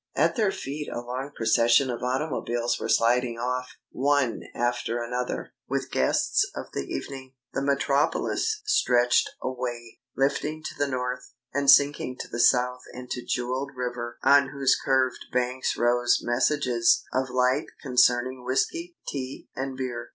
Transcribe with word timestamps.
At 0.15 0.35
their 0.35 0.51
feet 0.51 0.89
a 0.91 0.99
long 0.99 1.31
procession 1.35 1.91
of 1.91 2.01
automobiles 2.01 2.79
were 2.79 2.89
sliding 2.89 3.37
off, 3.37 3.75
one 3.91 4.41
after 4.55 4.99
another, 5.03 5.53
with 5.69 5.83
the 5.83 5.89
guests 5.93 6.43
of 6.55 6.71
the 6.73 6.87
evening. 6.87 7.35
The 7.53 7.61
metropolis 7.61 8.63
stretched 8.65 9.29
away, 9.43 9.99
lifting 10.17 10.63
to 10.63 10.75
the 10.75 10.87
north, 10.87 11.33
and 11.53 11.69
sinking 11.69 12.17
to 12.21 12.27
the 12.27 12.39
south 12.39 12.81
into 12.95 13.23
jewelled 13.23 13.73
river 13.75 14.17
on 14.23 14.49
whose 14.49 14.75
curved 14.75 15.23
bank 15.31 15.65
rose 15.77 16.17
messages 16.23 17.03
of 17.13 17.29
light 17.29 17.67
concerning 17.83 18.43
whisky, 18.43 18.97
tea, 19.07 19.49
and 19.55 19.77
beer. 19.77 20.09